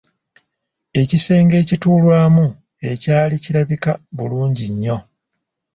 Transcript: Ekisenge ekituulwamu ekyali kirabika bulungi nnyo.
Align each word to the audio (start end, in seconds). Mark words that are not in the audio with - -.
Ekisenge 1.01 1.55
ekituulwamu 1.63 2.45
ekyali 2.91 3.35
kirabika 3.43 3.91
bulungi 4.15 4.65
nnyo. 4.71 4.97